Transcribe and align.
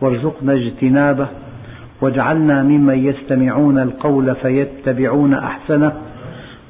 وارزقنا 0.00 0.52
اجتنابه 0.52 1.28
واجعلنا 2.00 2.62
ممن 2.62 3.06
يستمعون 3.06 3.78
القول 3.78 4.34
فيتبعون 4.34 5.34
أحسنه 5.34 5.92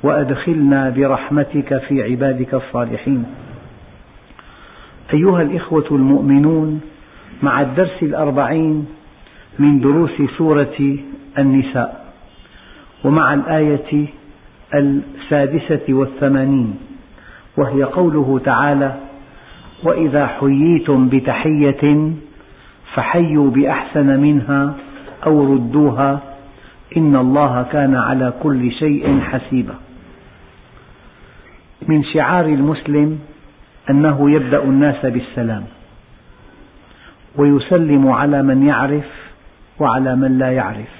وأدخلنا 0.03 0.91
برحمتك 0.91 1.79
في 1.79 2.03
عبادك 2.03 2.55
الصالحين. 2.55 3.25
أيها 5.15 5.43
الإخوة 5.43 5.87
المؤمنون 5.91 6.81
مع 7.43 7.61
الدرس 7.61 8.03
الأربعين 8.03 8.87
من 9.59 9.81
دروس 9.81 10.23
سورة 10.39 10.97
النساء 11.39 12.07
ومع 13.05 13.35
الآية 13.35 14.07
السادسة 14.75 15.85
والثمانين 15.89 16.75
وهي 17.57 17.83
قوله 17.83 18.41
تعالى 18.45 18.95
وإذا 19.85 20.27
حييتم 20.27 21.09
بتحية 21.09 22.11
فحيوا 22.97 23.51
بأحسن 23.51 24.21
منها 24.21 24.75
أو 25.27 25.55
ردوها 25.55 26.21
إن 26.97 27.17
الله 27.17 27.67
كان 27.73 27.97
على 27.97 28.33
كل 28.43 28.73
شيء 28.73 29.21
حسيبا. 29.21 29.75
من 31.89 32.05
شعار 32.05 32.45
المسلم 32.45 33.19
أنه 33.91 34.31
يبدأ 34.31 34.63
الناس 34.63 35.07
بالسلام 35.07 35.65
ويسلم 37.37 38.09
على 38.09 38.43
من 38.43 38.67
يعرف 38.67 39.07
وعلى 39.79 40.17
من 40.17 40.39
لا 40.39 40.53
يعرف 40.53 40.97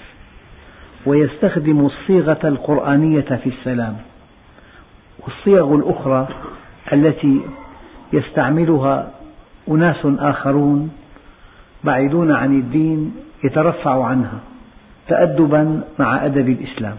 ويستخدم 1.07 1.87
الصيغة 1.87 2.39
القرآنية 2.45 3.21
في 3.21 3.47
السلام 3.47 3.97
والصيغ 5.19 5.75
الأخرى 5.75 6.29
التي 6.93 7.41
يستعملها 8.13 9.11
أناس 9.69 10.01
آخرون 10.05 10.91
بعيدون 11.87 12.33
عن 12.33 12.59
الدين 12.59 13.15
يترفع 13.45 14.05
عنها 14.05 14.39
تأدبا 15.09 15.81
مع 15.99 16.25
أدب 16.27 16.49
الإسلام. 16.49 16.97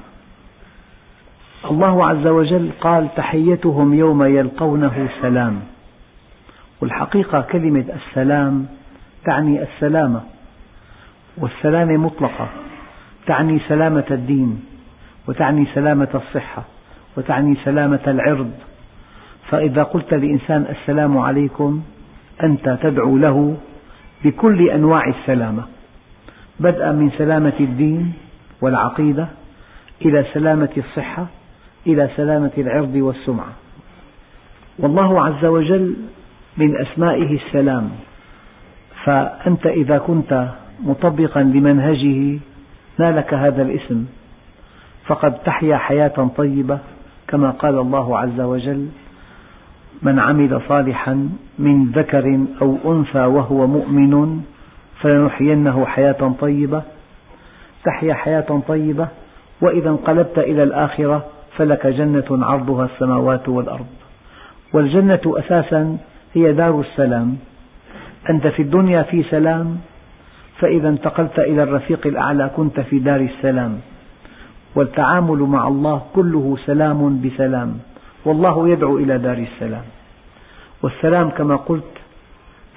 الله 1.72 2.08
عز 2.08 2.28
وجل 2.28 2.72
قال 2.82 3.08
تحيتهم 3.16 3.94
يوم 3.94 4.24
يلقونه 4.24 5.10
سلام. 5.22 5.60
والحقيقة 6.82 7.42
كلمة 7.42 7.86
السلام 7.96 8.66
تعني 9.26 9.64
السلامة 9.64 10.22
والسلامة 11.38 11.98
مطلقة 11.98 12.48
تعني 13.26 13.60
سلامة 13.68 14.06
الدين 14.12 14.64
وتعني 15.28 15.66
سلامة 15.76 16.08
الصحة 16.16 16.64
وتعني 17.18 17.56
سلامة 17.66 18.00
العرض. 18.08 18.52
فإذا 19.50 19.84
قلت 19.84 20.14
لإنسان 20.14 20.66
السلام 20.70 21.18
عليكم 21.18 21.82
أنت 22.44 22.78
تدعو 22.82 23.18
له 23.18 23.58
بكل 24.26 24.70
أنواع 24.70 25.08
السلامة. 25.08 25.64
بدءا 26.60 26.92
من 26.92 27.12
سلامة 27.18 27.54
الدين 27.60 28.14
والعقيدة 28.62 29.28
إلى 30.06 30.26
سلامة 30.34 30.70
الصحة 30.78 31.28
إلى 31.88 32.10
سلامة 32.16 32.52
العرض 32.58 32.95
والسمعة. 32.95 33.54
والله 34.80 35.26
عز 35.26 35.45
وجل 35.45 35.95
من 36.58 36.82
أسمائه 36.82 37.36
السلام. 37.36 37.89
فأنت 39.04 39.66
إذا 39.66 39.98
كنت 39.98 40.49
مطبقا 40.84 41.42
لمنهجه 41.44 42.39
نالك 42.99 43.34
هذا 43.34 43.61
الاسم؟ 43.61 44.05
فقد 45.05 45.34
تحيا 45.34 45.78
حياة 45.78 46.30
طيبة 46.38 46.80
كما 47.28 47.49
قال 47.49 47.80
الله 47.80 48.20
عز 48.20 48.39
وجل 48.39 48.88
من 50.02 50.20
عمل 50.20 50.62
صالحا 50.68 51.30
من 51.60 51.92
ذكر 51.92 52.40
أو 52.62 52.78
أنثى 52.86 53.20
وهو 53.20 53.68
مؤمن 53.68 54.42
فلنحيينه 55.02 55.86
حياة 55.86 56.34
طيبة. 56.42 56.82
تحيا 57.86 58.14
حياة 58.14 58.62
طيبة 58.68 59.08
وإذا 59.62 59.90
انقلبت 59.90 60.38
إلى 60.40 60.64
الآخرة 60.64 61.26
فلك 61.58 61.88
جنة 61.88 62.46
عرضها 62.46 62.86
السماوات 62.86 63.50
والأرض. 63.50 63.86
والجنة 64.74 65.22
أساسا 65.26 65.98
هي 66.34 66.54
دار 66.54 66.80
السلام. 66.80 67.38
أنت 68.30 68.48
في 68.48 68.62
الدنيا 68.62 69.02
في 69.02 69.24
سلام 69.24 69.78
فإذا 70.60 70.90
انتقلت 70.90 71.40
إلى 71.40 71.64
الرفيق 71.64 72.08
الأعلى 72.08 72.52
كنت 72.56 72.80
في 72.80 73.00
دار 73.00 73.20
السلام. 73.20 73.80
والتعامل 74.76 75.38
مع 75.38 75.68
الله 75.68 76.02
كله 76.16 76.58
سلام 76.66 77.22
بسلام. 77.22 77.80
والله 78.27 78.70
يدعو 78.70 78.98
إلى 78.98 79.17
دار 79.17 79.38
السلام. 79.38 79.83
والسلام 80.83 81.30
كما 81.30 81.55
قلت 81.55 81.93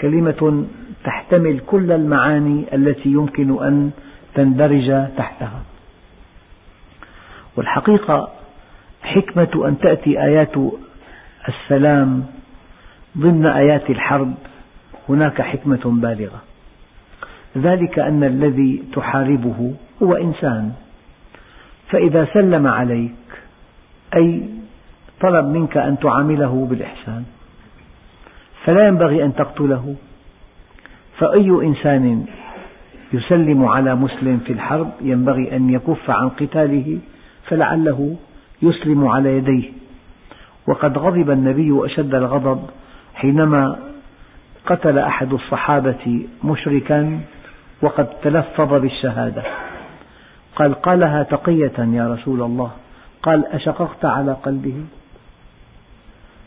كلمة 0.01 0.65
تحتمل 1.05 1.61
كل 1.67 1.93
المعاني 1.93 2.65
التي 2.75 3.09
يمكن 3.09 3.65
أن 3.65 3.91
تندرج 4.35 5.07
تحتها. 5.17 5.63
والحقيقة 7.57 8.29
حكمة 9.03 9.69
أن 9.69 9.79
تأتي 9.79 10.23
آيات 10.23 10.55
السلام 11.49 12.27
ضمن 13.19 13.47
آيات 13.47 13.91
الحرب 13.91 14.35
هناك 15.09 15.43
حكمة 15.43 15.85
بالغة. 15.85 16.43
ذلك 17.59 17.99
أن 17.99 18.25
الذي 18.25 18.83
تحاربه 18.95 19.75
هو 20.03 20.15
إنسان. 20.15 20.73
فإذا 21.91 22.29
سلم 22.35 22.67
عليك 22.67 23.27
أي 24.15 24.60
طلب 25.21 25.47
منك 25.47 25.77
أن 25.77 25.99
تعامله 25.99 26.67
بالإحسان. 26.71 27.25
فلا 28.65 28.87
ينبغي 28.87 29.25
أن 29.25 29.35
تقتله. 29.35 29.95
فأي 31.19 31.51
إنسان 31.51 32.27
يسلم 33.13 33.65
على 33.65 33.95
مسلم 33.95 34.39
في 34.39 34.53
الحرب 34.53 34.91
ينبغي 35.01 35.57
أن 35.57 35.71
يكف 35.71 36.11
عن 36.11 36.29
قتاله 36.29 36.99
فلعله 37.45 38.17
يسلم 38.63 39.09
على 39.09 39.37
يديه. 39.37 39.71
وقد 40.69 40.99
غضب 40.99 41.31
النبي 41.31 41.87
أشد 41.87 42.15
الغضب 42.15 42.61
حينما 43.15 43.77
قتل 44.67 44.99
أحد 44.99 45.33
الصحابة 45.33 46.27
مشركا 46.45 47.21
وقد 47.83 48.07
تلفظ 48.23 48.75
بالشهادة. 48.75 49.43
قال 50.57 50.75
قالها 50.75 51.23
تقية 51.23 51.79
يا 51.79 52.15
رسول 52.15 52.43
الله. 52.43 52.71
قال 53.23 53.47
أشققت 53.47 54.05
على 54.05 54.33
قلبه؟ 54.33 54.85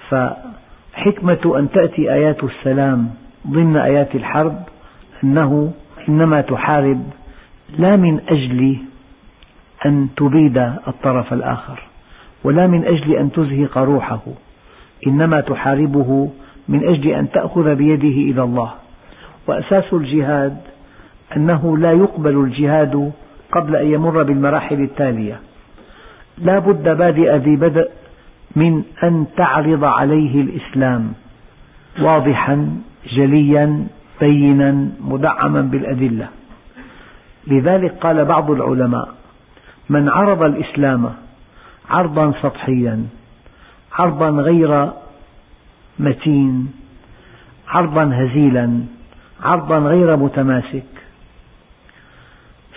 فحكمة 0.09 1.59
أن 1.59 1.69
تأتي 1.71 2.13
آيات 2.13 2.43
السلام 2.43 3.09
ضمن 3.47 3.77
آيات 3.77 4.15
الحرب 4.15 4.63
أنه 5.23 5.71
إنما 6.09 6.41
تحارب 6.41 7.03
لا 7.77 7.95
من 7.95 8.19
أجل 8.29 8.77
أن 9.85 10.07
تبيد 10.17 10.57
الطرف 10.87 11.33
الآخر 11.33 11.83
ولا 12.43 12.67
من 12.67 12.85
أجل 12.85 13.15
أن 13.15 13.31
تزهق 13.31 13.77
روحه 13.77 14.21
إنما 15.07 15.41
تحاربه 15.41 16.29
من 16.69 16.87
أجل 16.87 17.07
أن 17.07 17.31
تأخذ 17.31 17.75
بيده 17.75 18.31
إلى 18.31 18.43
الله. 18.43 18.71
وأساس 19.47 19.93
الجهاد 19.93 20.57
أنه 21.37 21.77
لا 21.77 21.91
يقبل 21.91 22.37
الجهاد 22.37 23.11
قبل 23.51 23.75
أن 23.75 23.87
يمر 23.87 24.23
بالمراحل 24.23 24.81
التالية. 24.81 25.39
لا 26.37 26.59
بد 26.59 26.97
بادئ 26.97 27.37
ذي 27.37 27.55
بدء 27.55 27.89
من 28.55 28.83
أن 29.03 29.25
تعرض 29.37 29.83
عليه 29.83 30.41
الإسلام 30.41 31.13
واضحا 31.99 32.81
جليا 33.13 33.87
بينا 34.19 34.89
مدعما 35.01 35.61
بالأدلة. 35.61 36.27
لذلك 37.47 37.91
قال 37.91 38.25
بعض 38.25 38.51
العلماء 38.51 39.09
من 39.89 40.09
عرض 40.09 40.43
الإسلام 40.43 41.13
عرضا 41.89 42.33
سطحيا 42.41 43.05
عرضا 43.93 44.29
غير 44.29 44.89
متين 45.99 46.71
عرضا 47.67 48.11
هزيلا 48.13 48.79
عرضا 49.43 49.77
غير 49.77 50.15
متماسك. 50.15 50.83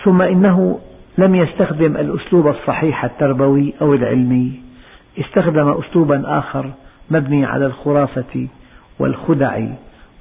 ثم 0.04 0.22
إنه 0.22 0.80
لم 1.18 1.34
يستخدم 1.34 1.96
الأسلوب 1.96 2.48
الصحيح 2.48 3.04
التربوي 3.04 3.74
أو 3.80 3.94
العلمي. 3.94 4.65
استخدم 5.18 5.68
أسلوبا 5.68 6.38
آخر 6.38 6.70
مبني 7.10 7.44
على 7.44 7.66
الخرافة 7.66 8.46
والخدع 8.98 9.60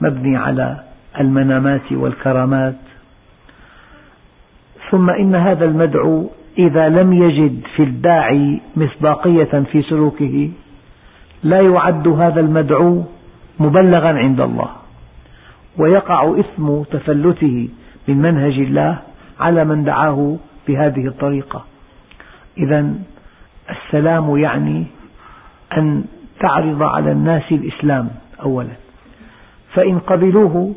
مبني 0.01 0.37
على 0.37 0.83
المنامات 1.19 1.91
والكرامات. 1.91 2.75
ثم 4.91 5.09
إن 5.09 5.35
هذا 5.35 5.65
المدعو 5.65 6.29
إذا 6.57 6.89
لم 6.89 7.13
يجد 7.13 7.61
في 7.75 7.83
الداعي 7.83 8.61
مصداقية 8.75 9.63
في 9.71 9.81
سلوكه 9.81 10.49
لا 11.43 11.61
يعد 11.61 12.07
هذا 12.07 12.39
المدعو 12.39 13.03
مبلغا 13.59 14.07
عند 14.07 14.41
الله 14.41 14.69
ويقع 15.77 16.39
إثم 16.39 16.81
تفلته 16.81 17.69
من 18.07 18.17
منهج 18.17 18.59
الله 18.59 18.99
على 19.39 19.65
من 19.65 19.83
دعاه 19.83 20.37
بهذه 20.67 21.07
الطريقة. 21.07 21.65
إذا 22.57 22.93
السلام 23.95 24.37
يعني 24.37 24.85
أن 25.77 26.03
تعرض 26.39 26.83
على 26.83 27.11
الناس 27.11 27.51
الإسلام 27.51 28.09
أولا. 28.43 28.75
فإن 29.73 29.99
قبلوه 29.99 30.75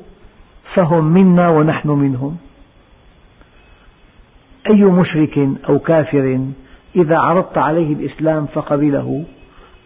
فهم 0.75 1.05
منا 1.05 1.49
ونحن 1.49 1.89
منهم. 1.89 2.37
أي 4.71 4.85
مشرك 4.85 5.49
أو 5.69 5.79
كافر 5.79 6.47
إذا 6.97 7.19
عرضت 7.19 7.59
عليه 7.59 7.93
الإسلام 7.93 8.47
فقبله 8.47 9.25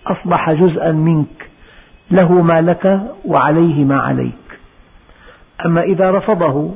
أصبح 0.06 0.52
جزءا 0.52 0.92
منك 0.92 1.50
له 2.10 2.32
ما 2.32 2.60
لك 2.60 3.00
وعليه 3.24 3.84
ما 3.84 4.00
عليك. 4.00 4.58
أما 5.66 5.82
إذا 5.82 6.10
رفضه 6.10 6.74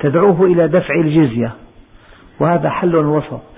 تدعوه 0.00 0.44
إلى 0.44 0.68
دفع 0.68 0.94
الجزية 0.94 1.52
وهذا 2.40 2.70
حل 2.70 2.96
وسط. 2.96 3.51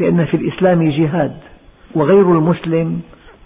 لأن 0.00 0.24
في 0.24 0.36
الإسلام 0.36 0.90
جهاد 0.90 1.36
وغير 1.94 2.32
المسلم 2.32 3.00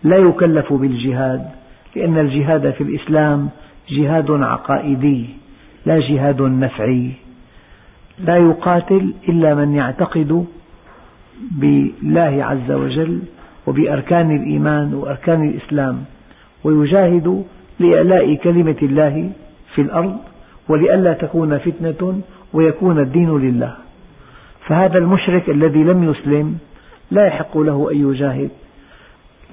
لا 0.04 0.16
يكلف 0.16 0.72
بالجهاد 0.72 1.48
لأن 1.96 2.18
الجهاد 2.18 2.70
في 2.70 2.80
الإسلام 2.80 3.48
جهاد 3.90 4.30
عقائدي 4.30 5.26
لا 5.86 5.98
جهاد 6.00 6.42
نفعي. 6.42 7.10
لا 8.18 8.36
يقاتل 8.36 9.14
إلا 9.28 9.54
من 9.54 9.74
يعتقد 9.74 10.46
بالله 11.50 12.44
عز 12.44 12.70
وجل 12.70 13.20
وبأركان 13.66 14.36
الإيمان 14.36 14.94
وأركان 14.94 15.48
الإسلام 15.48 16.04
ويجاهد 16.64 17.44
لإعلاء 17.80 18.34
كلمة 18.34 18.76
الله 18.82 19.30
في 19.74 19.80
الأرض 19.82 20.16
ولئلا 20.68 21.12
تكون 21.12 21.58
فتنة 21.58 22.20
ويكون 22.52 22.98
الدين 22.98 23.38
لله. 23.38 23.74
فهذا 24.68 24.98
المشرك 24.98 25.48
الذي 25.48 25.84
لم 25.84 26.10
يسلم 26.10 26.58
لا 27.10 27.26
يحق 27.26 27.58
له 27.58 27.88
أن 27.92 28.10
يجاهد. 28.10 28.50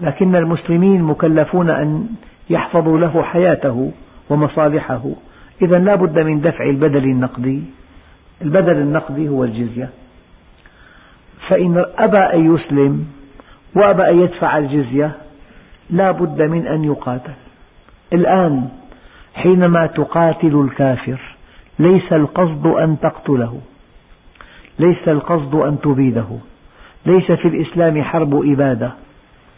لكن 0.01 0.35
المسلمين 0.35 1.03
مكلفون 1.03 1.69
أن 1.69 2.07
يحفظوا 2.49 2.99
له 2.99 3.23
حياته 3.23 3.91
ومصالحه. 4.29 5.09
إذا 5.61 5.79
لا 5.79 5.95
بد 5.95 6.19
من 6.19 6.41
دفع 6.41 6.63
البدل 6.63 7.03
النقدي. 7.03 7.63
البدل 8.41 8.77
النقدي 8.77 9.29
هو 9.29 9.43
الجزية. 9.43 9.89
فإن 11.47 11.85
أبى 11.97 12.17
أن 12.17 12.55
يسلم 12.55 13.07
وأبى 13.75 14.09
أن 14.09 14.19
يدفع 14.19 14.57
الجزية 14.57 15.11
لا 15.89 16.11
بد 16.11 16.41
من 16.41 16.67
أن 16.67 16.83
يقاتل. 16.83 17.33
الآن 18.13 18.69
حينما 19.35 19.85
تقاتل 19.85 20.61
الكافر 20.61 21.19
ليس 21.79 22.13
القصد 22.13 22.67
أن 22.67 22.97
تقتله. 23.01 23.59
ليس 24.79 25.07
القصد 25.07 25.55
أن 25.55 25.79
تبيده. 25.81 26.27
ليس 27.05 27.31
في 27.31 27.47
الإسلام 27.47 28.03
حرب 28.03 28.35
إبادة. 28.45 28.91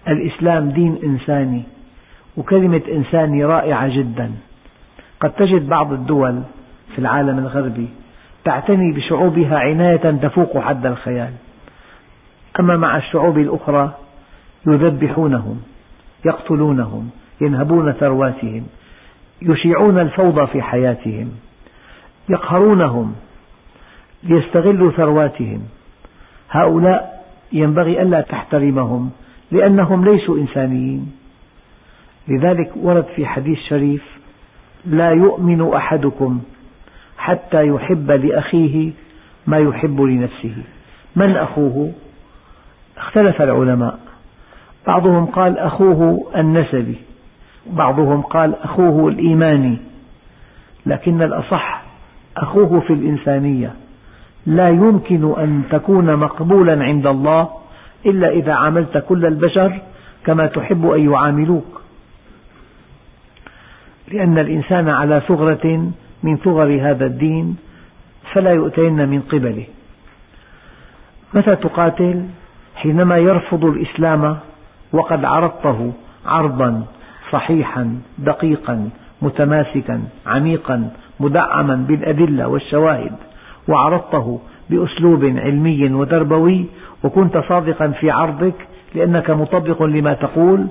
الإسلام 0.07 0.69
دين 0.69 0.99
إنساني 1.03 1.63
وكلمة 2.37 2.81
إنساني 2.91 3.45
رائعة 3.45 3.87
جدا. 3.87 4.31
قد 5.19 5.31
تجد 5.31 5.69
بعض 5.69 5.93
الدول 5.93 6.41
في 6.95 6.99
العالم 6.99 7.39
الغربي 7.39 7.87
تعتني 8.43 8.93
بشعوبها 8.93 9.59
عناية 9.59 10.11
تفوق 10.11 10.57
حد 10.57 10.85
الخيال. 10.85 11.31
أما 12.59 12.77
مع 12.77 12.97
الشعوب 12.97 13.37
الأخرى 13.37 13.93
يذبحونهم 14.67 15.61
يقتلونهم 16.25 17.09
ينهبون 17.41 17.91
ثرواتهم 17.91 18.63
يشيعون 19.41 19.99
الفوضى 19.99 20.47
في 20.47 20.61
حياتهم 20.61 21.31
يقهرونهم 22.29 23.15
ليستغلوا 24.23 24.91
ثرواتهم. 24.91 25.61
هؤلاء 26.49 27.25
ينبغي 27.51 28.01
ألا 28.01 28.21
تحترمهم 28.21 29.11
لأنهم 29.51 30.05
ليسوا 30.05 30.37
إنسانيين. 30.37 31.11
لذلك 32.27 32.71
ورد 32.75 33.05
في 33.15 33.25
حديث 33.25 33.59
شريف 33.59 34.03
لا 34.85 35.09
يؤمن 35.11 35.73
أحدكم 35.73 36.41
حتى 37.17 37.67
يحب 37.67 38.11
لأخيه 38.11 38.91
ما 39.47 39.57
يحب 39.57 40.01
لنفسه. 40.01 40.55
من 41.15 41.35
أخوه؟ 41.35 41.91
اختلف 42.97 43.41
العلماء. 43.41 43.99
بعضهم 44.87 45.25
قال 45.25 45.57
أخوه 45.57 46.31
النسبي 46.35 46.95
بعضهم 47.65 48.21
قال 48.21 48.55
أخوه 48.55 49.07
الإيماني. 49.07 49.77
لكن 50.85 51.21
الأصح 51.21 51.83
أخوه 52.37 52.79
في 52.79 52.93
الإنسانية. 52.93 53.73
لا 54.45 54.69
يمكن 54.69 55.33
أن 55.39 55.63
تكون 55.69 56.15
مقبولا 56.15 56.83
عند 56.83 57.07
الله 57.07 57.49
إلا 58.05 58.29
إذا 58.29 58.53
عاملت 58.53 58.97
كل 58.97 59.25
البشر 59.25 59.79
كما 60.25 60.47
تحب 60.47 60.91
أن 60.91 61.11
يعاملوك. 61.11 61.81
لأن 64.11 64.37
الإنسان 64.37 64.89
على 64.89 65.21
ثغرة 65.27 65.91
من 66.23 66.37
ثغر 66.37 66.79
هذا 66.81 67.05
الدين 67.05 67.57
فلا 68.33 68.51
يؤتين 68.51 69.09
من 69.09 69.21
قبله. 69.21 69.65
متى 71.33 71.55
تقاتل؟ 71.55 72.25
حينما 72.75 73.17
يرفض 73.17 73.65
الإسلام 73.65 74.37
وقد 74.93 75.25
عرضته 75.25 75.93
عرضا 76.25 76.83
صحيحا 77.31 77.99
دقيقا 78.17 78.89
متماسكا 79.21 80.03
عميقا 80.27 80.89
مدعما 81.19 81.75
بالأدلة 81.75 82.47
والشواهد. 82.47 83.15
وعرضته 83.67 84.39
بأسلوب 84.69 85.25
علمي 85.25 85.93
وتربوي 85.93 86.65
وكنت 87.03 87.37
صادقا 87.37 87.87
في 87.87 88.11
عرضك 88.11 88.55
لأنك 88.95 89.29
مطبق 89.29 89.83
لما 89.83 90.13
تقول 90.13 90.67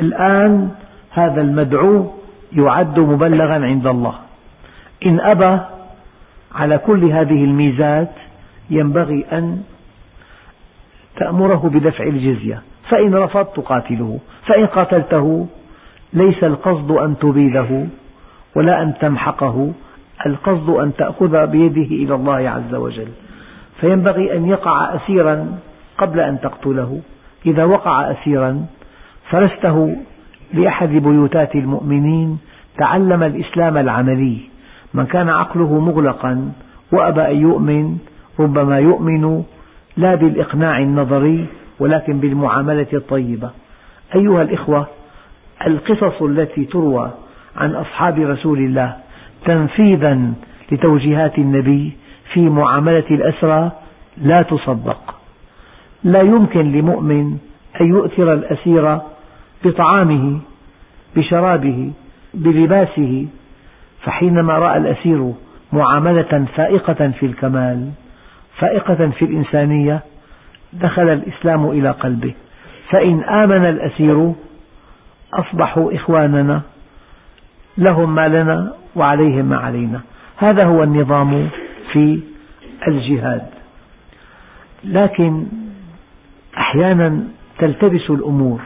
الآن 0.00 0.70
هذا 1.10 1.40
المدعو 1.40 2.10
يعد 2.52 2.98
مبلغا 2.98 3.54
عند 3.54 3.86
الله. 3.86 4.14
إن 5.06 5.20
أبى 5.20 5.60
على 6.54 6.78
كل 6.78 7.04
هذه 7.04 7.44
الميزات 7.44 8.10
ينبغي 8.70 9.24
أن 9.32 9.62
تأمره 11.16 11.70
بدفع 11.74 12.04
الجزية. 12.04 12.62
فإن 12.88 13.14
رفضت 13.14 13.56
تقاتله 13.56 14.18
فإن 14.46 14.66
قاتلته 14.66 15.46
ليس 16.12 16.44
القصد 16.44 16.90
أن 16.90 17.18
تبيده 17.18 17.86
ولا 18.56 18.82
أن 18.82 18.94
تمحقه. 19.00 19.72
القصد 20.26 20.70
أن 20.70 20.92
تأخذ 20.98 21.46
بيده 21.46 21.94
إلى 21.94 22.14
الله 22.14 22.50
عز 22.50 22.74
وجل. 22.74 23.08
فينبغي 23.80 24.36
أن 24.36 24.48
يقع 24.48 24.94
أسيرا 24.94 25.58
قبل 25.98 26.20
أن 26.20 26.40
تقتله. 26.40 27.00
إذا 27.46 27.64
وقع 27.64 28.10
أسيرا 28.10 28.66
فرسته 29.30 29.96
لأحد 30.52 30.88
بيوتات 30.88 31.54
المؤمنين 31.54 32.38
تعلم 32.78 33.22
الإسلام 33.22 33.76
العملي. 33.76 34.38
من 34.94 35.06
كان 35.06 35.28
عقله 35.28 35.80
مغلقا 35.80 36.52
وأبى 36.92 37.20
أن 37.20 37.36
يؤمن 37.36 37.98
ربما 38.40 38.78
يؤمن 38.78 39.42
لا 39.96 40.14
بالإقناع 40.14 40.78
النظري 40.78 41.46
ولكن 41.80 42.20
بالمعاملة 42.20 42.86
الطيبة. 42.92 43.50
أيها 44.14 44.42
الإخوة 44.42 44.86
القصص 45.66 46.22
التي 46.22 46.64
تروى 46.64 47.10
عن 47.56 47.70
أصحاب 47.70 48.18
رسول 48.18 48.58
الله 48.58 49.03
تنفيذا 49.44 50.32
لتوجيهات 50.72 51.38
النبي 51.38 51.92
في 52.32 52.40
معاملة 52.40 53.04
الأسرى 53.10 53.70
لا 54.16 54.42
تصدق. 54.42 55.14
لا 56.04 56.20
يمكن 56.20 56.72
لمؤمن 56.72 57.38
أن 57.80 57.86
يؤثر 57.86 58.32
الأسير 58.32 58.98
بطعامه 59.64 60.40
بشرابه 61.16 61.92
بلباسه 62.34 63.26
فحينما 64.02 64.58
رأى 64.58 64.78
الأسير 64.78 65.32
معاملة 65.72 66.46
فائقة 66.56 67.10
في 67.10 67.26
الكمال 67.26 67.90
فائقة 68.58 69.10
في 69.10 69.24
الإنسانية 69.24 70.00
دخل 70.72 71.08
الإسلام 71.08 71.70
إلى 71.70 71.90
قلبه. 71.90 72.34
فإن 72.90 73.24
آمن 73.24 73.68
الأسير 73.68 74.32
أصبحوا 75.34 75.94
إخواننا 75.94 76.62
لهم 77.78 78.14
ما 78.14 78.28
لنا 78.28 78.72
وعليهم 78.96 79.44
ما 79.44 79.56
علينا. 79.56 80.00
هذا 80.36 80.64
هو 80.64 80.82
النظام 80.82 81.48
في 81.92 82.20
الجهاد. 82.88 83.46
لكن 84.84 85.46
أحيانا 86.58 87.24
تلتبس 87.58 88.10
الأمور. 88.10 88.60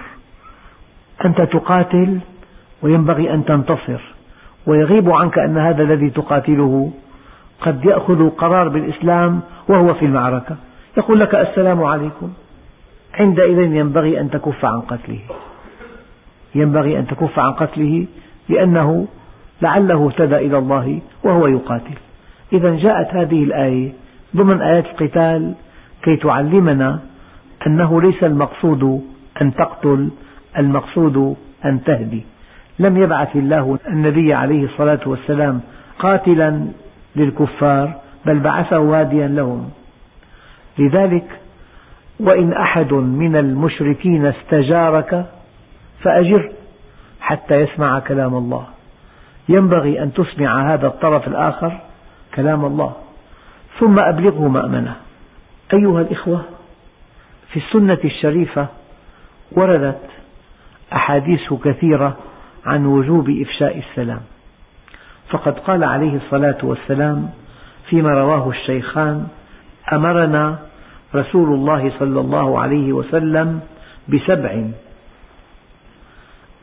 أنت 1.24 1.40
تقاتل 1.40 2.18
وينبغي 2.82 3.34
أن 3.34 3.44
تنتصر. 3.44 4.00
ويغيب 4.66 5.10
عنك 5.10 5.38
أن 5.38 5.58
هذا 5.58 5.82
الذي 5.82 6.10
تقاتله 6.10 6.92
قد 7.60 7.84
يأخذ 7.84 8.30
قرار 8.30 8.68
بالإسلام 8.68 9.40
وهو 9.68 9.94
في 9.94 10.04
المعركة. 10.04 10.56
يقول 10.96 11.20
لك 11.20 11.34
السلام 11.34 11.82
عليكم. 11.82 12.32
عندئذ 13.14 13.58
ينبغي 13.58 14.20
أن 14.20 14.30
تكف 14.30 14.64
عن 14.64 14.80
قتله. 14.80 15.20
ينبغي 16.54 16.98
أن 16.98 17.06
تكف 17.06 17.38
عن 17.38 17.52
قتله 17.52 18.06
لأنه 18.48 19.06
لعله 19.62 20.06
اهتدى 20.06 20.36
إلى 20.36 20.58
الله 20.58 21.00
وهو 21.24 21.46
يقاتل. 21.46 21.94
إذا 22.52 22.76
جاءت 22.76 23.14
هذه 23.14 23.44
الآية 23.44 23.92
ضمن 24.36 24.62
آيات 24.62 24.86
القتال 24.86 25.54
كي 26.02 26.16
تعلمنا 26.16 26.98
أنه 27.66 28.02
ليس 28.02 28.24
المقصود 28.24 29.02
أن 29.42 29.54
تقتل 29.54 30.10
المقصود 30.58 31.36
أن 31.64 31.84
تهدي. 31.84 32.24
لم 32.78 32.96
يبعث 32.96 33.36
الله 33.36 33.78
النبي 33.88 34.34
عليه 34.34 34.64
الصلاة 34.64 35.00
والسلام 35.06 35.60
قاتلا 35.98 36.66
للكفار 37.16 37.92
بل 38.26 38.38
بعثه 38.38 39.00
هاديا 39.00 39.28
لهم. 39.28 39.70
لذلك 40.78 41.40
وإن 42.20 42.52
أحد 42.52 42.92
من 42.92 43.36
المشركين 43.36 44.26
استجارك 44.26 45.26
فأجر 46.02 46.50
حتى 47.20 47.54
يسمع 47.54 47.98
كلام 47.98 48.34
الله. 48.34 48.66
ينبغي 49.48 50.02
أن 50.02 50.12
تسمع 50.12 50.74
هذا 50.74 50.86
الطرف 50.86 51.28
الآخر 51.28 51.80
كلام 52.34 52.64
الله. 52.64 52.92
ثم 53.78 53.98
أبلغه 53.98 54.48
مأمنة. 54.48 54.96
أيها 55.72 56.00
الإخوة 56.00 56.42
في 57.52 57.56
السنة 57.56 57.98
الشريفة 58.04 58.66
وردت 59.52 60.00
أحاديث 60.92 61.52
كثيرة 61.52 62.16
عن 62.66 62.86
وجوب 62.86 63.30
إفشاء 63.30 63.78
السلام. 63.78 64.20
فقد 65.30 65.58
قال 65.58 65.84
عليه 65.84 66.16
الصلاة 66.16 66.58
والسلام 66.62 67.30
فيما 67.88 68.10
رواه 68.10 68.48
الشيخان 68.48 69.26
أمرنا 69.92 70.58
رسول 71.14 71.54
الله 71.54 71.92
صلى 71.98 72.20
الله 72.20 72.60
عليه 72.60 72.92
وسلم 72.92 73.60
بسبع 74.08 74.64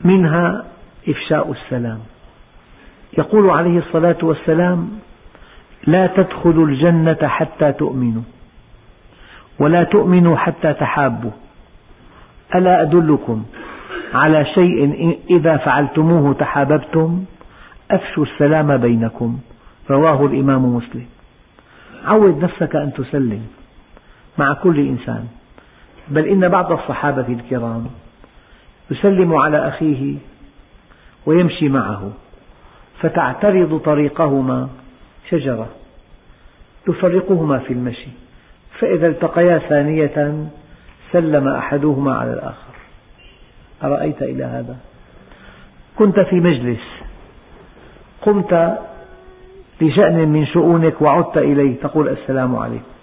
منها 0.02 0.66
إفشاء 1.10 1.52
السلام. 1.52 2.00
يقول 3.18 3.50
عليه 3.50 3.80
الصلاة 3.80 4.18
والسلام 4.22 4.90
لا 5.88 6.08
تدخلوا 6.08 6.66
الجنة 6.66 7.28
حتى 7.28 7.72
تؤمنوا 7.72 8.22
ولا 9.60 9.84
تؤمنوا 9.84 10.38
حتى 10.38 10.74
تحابوا. 10.74 11.32
ألا 12.56 12.82
أدلكم 12.82 13.46
على 14.14 14.46
شيء 14.46 15.20
إذا 15.30 15.58
فعلتموه 15.58 16.34
تحاببتم؟ 16.34 17.26
أفشوا 17.92 18.24
السلام 18.24 18.78
بينكم. 18.78 19.40
رواه 19.90 20.26
الإمام 20.26 20.76
مسلم. 20.76 21.06
عود 22.06 22.44
نفسك 22.44 22.76
أن 22.76 22.94
تسلم 22.94 23.48
مع 24.38 24.54
كل 24.54 24.80
إنسان. 24.80 25.28
بل 26.08 26.26
إن 26.26 26.50
بعض 26.50 26.72
الصحابة 26.72 27.28
الكرام 27.28 27.88
يسلم 28.92 29.34
على 29.34 29.68
أخيه 29.68 30.16
ويمشي 31.26 31.70
معه. 31.70 32.12
فتعترض 33.06 33.80
طريقهما. 33.80 34.70
شجرة 35.30 35.68
تفرقهما 36.86 37.60
في 37.60 37.74
المشي 37.74 38.08
فإذا 38.80 39.08
التقيا 39.08 39.58
ثانية 39.58 40.48
سلم 41.12 41.48
أحدهما 41.48 42.16
على 42.16 42.34
الآخر. 42.34 42.74
أرأيت 43.84 44.22
إلى 44.22 44.44
هذا؟ 44.44 44.78
كنت 45.96 46.20
في 46.20 46.36
مجلس. 46.36 46.82
قمت 48.22 48.80
لشأن 49.82 50.28
من 50.30 50.46
شؤونك 50.46 51.02
وعدت 51.02 51.38
إليه 51.38 51.76
تقول 51.76 52.10
السلام 52.10 52.56
عليكم. 52.56 52.96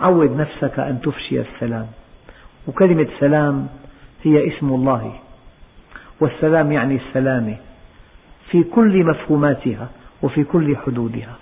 عود 0.00 0.36
نفسك 0.36 0.78
أن 0.78 1.00
تفشي 1.00 1.40
السلام. 1.40 1.86
وكلمة 2.68 3.08
سلام 3.20 3.66
هي 4.22 4.48
اسم 4.48 4.68
الله. 4.68 5.12
والسلام 6.20 6.72
يعني 6.72 6.96
السلامة 7.08 7.56
في 8.54 8.62
كل 8.62 9.04
مفهوماتها 9.04 9.88
وفي 10.22 10.44
كل 10.44 10.76
حدودها. 10.76 11.34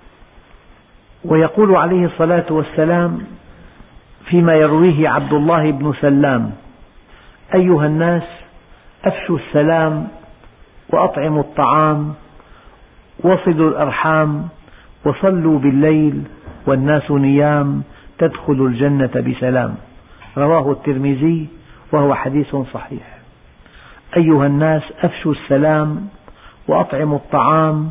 ويقول 1.25 1.76
عليه 1.76 2.04
الصلاة 2.07 2.45
والسلام 2.50 3.19
فيما 4.25 4.54
يرويه 4.54 5.09
عبد 5.09 5.33
الله 5.33 5.71
بن 5.71 5.92
سلام 6.00 6.52
أيها 7.54 7.87
الناس 7.87 8.23
أفشوا 9.04 9.38
السلام 9.38 10.09
وأطعموا 10.88 11.40
الطعام 11.40 12.14
وصلوا 13.21 13.71
الأرحام 13.71 14.49
وصلوا 15.04 15.59
بالليل 15.59 16.23
والناس 16.66 17.11
نيام 17.11 17.83
تدخلوا 18.19 18.69
الجنة 18.69 19.12
بسلام. 19.26 19.75
رواه 20.38 20.73
الترمذي 20.73 21.49
وهو 21.92 22.14
حديث 22.14 22.57
صحيح. 22.57 23.19
أيها 24.16 24.47
الناس 24.47 24.83
أفشوا 25.02 25.33
السلام 25.33 26.09
وأطعموا 26.69 27.19
الطعام 27.19 27.90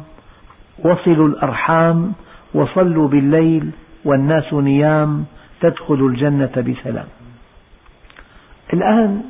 وصلوا 0.79 1.27
الأرحام 1.27 2.13
وصلوا 2.53 3.07
بالليل 3.07 3.71
والناس 4.05 4.53
نيام 4.53 5.25
تدخلوا 5.61 6.09
الجنة 6.09 6.51
بسلام. 6.57 7.07
الآن 8.73 9.21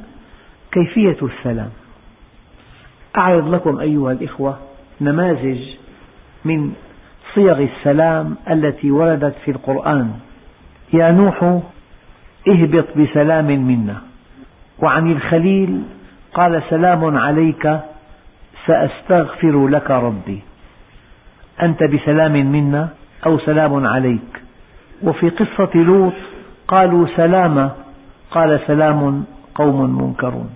كيفية 0.71 1.17
السلام؟ 1.21 1.69
أعرض 3.17 3.53
لكم 3.53 3.79
أيها 3.79 4.11
الإخوة 4.11 4.57
نماذج 5.01 5.59
من 6.45 6.73
صيغ 7.35 7.61
السلام 7.63 8.35
التي 8.49 8.91
وردت 8.91 9.35
في 9.45 9.51
القرآن. 9.51 10.11
يا 10.93 11.11
نوح 11.11 11.59
اهبط 12.47 12.97
بسلام 12.97 13.45
منا. 13.45 14.01
وعن 14.79 15.11
الخليل 15.11 15.81
قال 16.33 16.63
سلام 16.69 17.17
عليك 17.17 17.79
سأستغفر 18.65 19.67
لك 19.67 19.91
ربي. 19.91 20.41
أنت 21.61 21.83
بسلام 21.83 22.31
منا 22.31 22.89
أو 23.25 23.39
سلام 23.39 23.87
عليك. 23.87 24.41
وفي 25.03 25.29
قصة 25.29 25.69
لوط 25.75 26.13
قالوا 26.67 27.07
سلاما 27.15 27.71
قال 28.31 28.59
سلام 28.67 29.25
قوم 29.55 30.01
منكرون. 30.01 30.49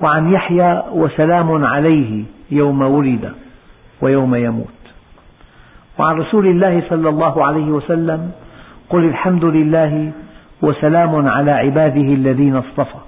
وعن 0.00 0.32
يحيى 0.32 0.82
وسلام 0.92 1.64
عليه 1.64 2.24
يوم 2.50 2.82
ولد 2.82 3.32
ويوم 4.00 4.34
يموت. 4.34 4.66
وعن 5.98 6.16
رسول 6.16 6.46
الله 6.46 6.82
صلى 6.88 7.08
الله 7.08 7.46
عليه 7.46 7.66
وسلم 7.66 8.30
قل 8.88 9.04
الحمد 9.04 9.44
لله 9.44 10.12
وسلام 10.62 11.28
على 11.28 11.50
عباده 11.50 12.00
الذين 12.00 12.56
اصطفى. 12.56 12.98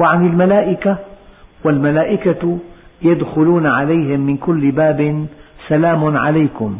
وعن 0.00 0.26
الملائكة 0.26 0.98
والملائكة 1.64 2.58
يدخلون 3.02 3.66
عليهم 3.66 4.20
من 4.20 4.36
كل 4.36 4.70
باب 4.70 5.26
سلام 5.68 6.16
عليكم. 6.16 6.78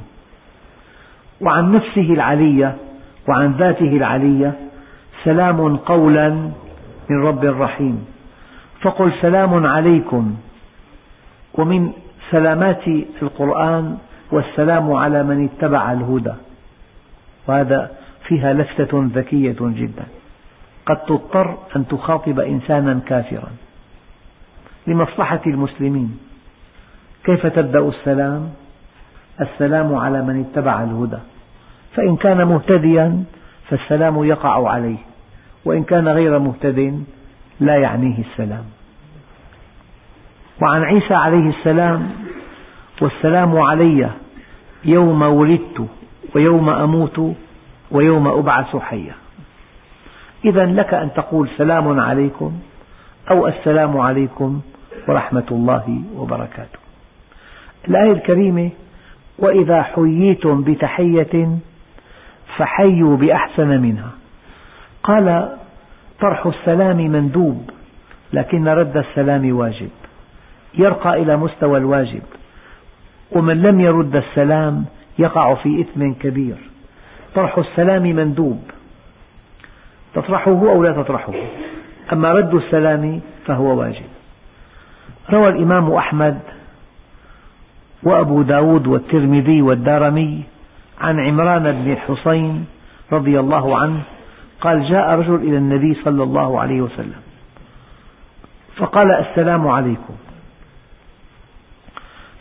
وعن 1.41 1.73
نفسه 1.73 2.13
العلية 2.13 2.77
وعن 3.29 3.53
ذاته 3.53 3.97
العلية 3.97 4.53
سلام 5.25 5.77
قولا 5.77 6.29
من 7.11 7.23
رب 7.23 7.45
رحيم. 7.45 8.07
فقل 8.81 9.13
سلام 9.21 9.67
عليكم. 9.67 10.35
ومن 11.55 11.93
سلامات 12.31 12.89
القرآن 13.23 13.99
والسلام 14.33 14.93
على 14.93 15.23
من 15.23 15.45
اتبع 15.45 15.93
الهدى. 15.93 16.35
وهذا 17.49 17.91
فيها 18.25 18.53
لفتة 18.53 19.11
ذكية 19.15 19.57
جدا. 19.61 20.05
قد 20.87 20.97
تضطر 20.97 21.57
أن 21.77 21.89
تخاطب 21.89 22.41
إنسانا 22.41 23.01
كافرا. 23.07 23.51
لمصلحة 24.87 25.41
المسلمين. 25.47 26.19
كيف 27.25 27.47
تبدأ 27.47 27.89
السلام؟ 27.89 28.51
السلام 29.41 29.95
على 29.95 30.23
من 30.23 30.41
اتبع 30.41 30.83
الهدى. 30.83 31.19
فإن 31.95 32.17
كان 32.17 32.45
مهتديا 32.45 33.25
فالسلام 33.69 34.25
يقع 34.25 34.69
عليه. 34.69 34.99
وإن 35.65 35.85
كان 35.85 36.09
غير 36.09 36.39
مهتد 36.39 37.05
لا 37.61 37.77
يعنيه 37.77 38.19
السلام. 38.19 38.65
وعن 40.63 40.83
عيسى 40.83 41.15
عليه 41.15 41.49
السلام 41.49 42.11
والسلام 43.01 43.59
علي 43.59 44.11
يوم 44.85 45.23
ولدت 45.23 45.87
ويوم 46.35 46.71
أموت 46.71 47.35
ويوم 47.91 48.29
أبعث 48.29 48.77
حيا 48.77 49.15
إذا 50.45 50.67
لك 50.67 50.95
أن 50.95 51.13
تقول 51.13 51.49
سلام 51.59 52.01
عليكم 52.01 52.53
أو 53.31 53.49
السلام 53.49 53.99
عليكم 53.99 54.61
ورحمة 55.09 55.47
الله 55.51 56.03
وبركاته. 56.17 56.79
الآية 57.89 58.13
الكريمة 58.13 58.71
وإذا 59.39 59.83
حييتم 59.83 60.63
بتحية 60.63 61.49
فحيوا 62.57 63.17
بأحسن 63.17 63.69
منها. 63.69 64.11
قال 65.03 65.57
طرح 66.21 66.47
السلام 66.47 66.97
مندوب 66.97 67.71
لكن 68.33 68.69
رد 68.69 68.97
السلام 68.97 69.57
واجب. 69.57 69.91
يرقى 70.75 71.23
إلى 71.23 71.37
مستوى 71.37 71.79
الواجب. 71.79 72.23
ومن 73.33 73.63
لم 73.63 73.81
يرد 73.81 74.17
السلام 74.17 74.85
يقع 75.19 75.55
في 75.55 75.81
إثم 75.81 76.13
كبير. 76.13 76.57
طرح 77.35 77.59
السلام 77.59 78.03
مندوب. 78.03 78.63
تطرحه 80.15 80.51
أو 80.51 80.83
لا 80.83 81.03
تطرحه؟ 81.03 81.33
أما 82.13 82.33
رد 82.33 82.55
السلام 82.55 83.21
فهو 83.47 83.81
واجب. 83.81 84.07
روى 85.31 85.49
الإمام 85.49 85.93
أحمد 85.93 86.41
وأبو 88.03 88.43
داود 88.43 88.87
والترمذي 88.87 89.63
والدارمي 89.63 90.43
عن 91.01 91.21
عمران 91.21 91.73
بن 91.73 91.93
الحصين 91.93 92.67
رضي 93.13 93.41
الله 93.41 93.79
عنه 93.79 94.01
قال 94.61 94.89
جاء 94.89 95.15
رجل 95.15 95.35
إلى 95.35 95.57
النبي 95.57 95.95
صلى 96.05 96.23
الله 96.23 96.61
عليه 96.61 96.81
وسلم 96.83 97.21
فقال 98.77 99.11
السلام 99.13 99.69
عليكم. 99.69 100.15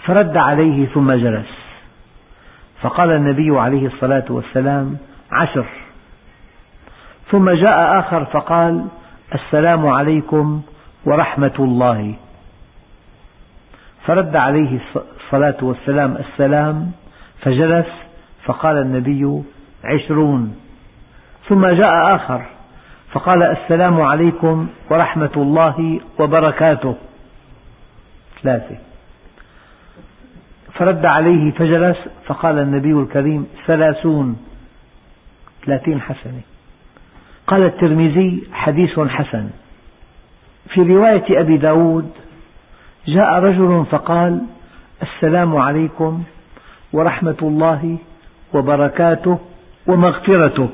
فرد 0.05 0.37
عليه 0.37 0.85
ثم 0.85 1.11
جلس. 1.11 1.61
فقال 2.81 3.11
النبي 3.11 3.59
عليه 3.59 3.87
الصلاة 3.87 4.25
والسلام 4.29 4.97
عشر. 5.31 5.65
ثم 7.31 7.49
جاء 7.49 7.99
آخر 7.99 8.25
فقال 8.25 8.85
السلام 9.33 9.87
عليكم 9.87 10.61
ورحمة 11.05 11.55
الله. 11.59 12.15
فرد 14.05 14.35
عليه 14.35 14.79
الصلاة 14.95 15.57
والسلام 15.61 16.17
السلام 16.17 16.91
فجلس 17.41 17.87
فقال 18.43 18.77
النبي 18.77 19.43
عشرون. 19.83 20.55
ثم 21.49 21.67
جاء 21.67 22.15
آخر 22.15 22.45
فقال 23.11 23.43
السلام 23.43 24.01
عليكم 24.01 24.67
ورحمة 24.89 25.35
الله 25.37 25.99
وبركاته. 26.19 26.95
ثلاثة. 28.43 28.77
فرد 30.73 31.05
عليه 31.05 31.51
فجلس 31.51 31.97
فقال 32.25 32.59
النبي 32.59 32.91
الكريم 32.91 33.47
ثلاثون. 33.67 34.37
ثلاثين 35.65 36.01
حسنة. 36.01 36.50
قال 37.51 37.63
الترمذي 37.63 38.43
حديث 38.53 38.99
حسن. 38.99 39.49
في 40.69 40.81
رواية 40.81 41.41
أبي 41.41 41.57
داود 41.57 42.11
جاء 43.07 43.39
رجل 43.39 43.85
فقال 43.91 44.41
السلام 45.01 45.55
عليكم 45.55 46.23
ورحمة 46.93 47.35
الله 47.41 47.97
وبركاته 48.53 49.39
ومغفرته. 49.87 50.69